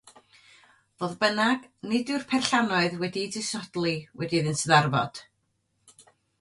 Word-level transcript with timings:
Fodd 1.01 1.11
bynnag, 1.23 1.67
nid 1.91 2.09
yw'r 2.15 2.25
perllannoedd 2.33 2.97
wedi'u 3.05 3.29
disodli 3.37 3.95
wedi 4.23 4.41
iddynt 4.43 4.67
ddarfod. 4.75 5.25